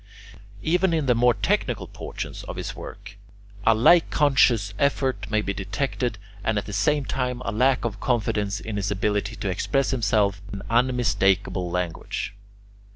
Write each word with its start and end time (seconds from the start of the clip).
Even 0.63 0.95
in 0.95 1.05
the 1.05 1.13
more 1.13 1.35
technical 1.35 1.85
portions 1.85 2.41
of 2.45 2.55
his 2.55 2.75
work, 2.75 3.17
a 3.67 3.75
like 3.75 4.09
conscious 4.09 4.73
effort 4.79 5.29
may 5.29 5.43
be 5.43 5.53
detected, 5.53 6.17
and, 6.43 6.57
at 6.57 6.65
the 6.65 6.73
same 6.73 7.05
time, 7.05 7.39
a 7.45 7.51
lack 7.51 7.85
of 7.85 7.99
confidence 7.99 8.59
in 8.59 8.77
his 8.77 8.89
ability 8.89 9.35
to 9.35 9.47
express 9.49 9.91
himself 9.91 10.41
in 10.51 10.63
unmistakable 10.71 11.69
language. 11.69 12.33